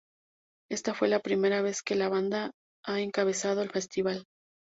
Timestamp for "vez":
1.61-1.83